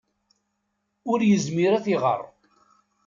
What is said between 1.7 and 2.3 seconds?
ad t-iɣer.